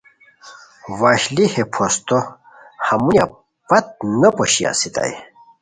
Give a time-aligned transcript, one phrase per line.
[0.99, 2.19] وشلی ہے پھوستو
[2.87, 3.25] ہمونیہ
[3.69, 3.85] پت
[4.19, 5.13] نو پوشی استائے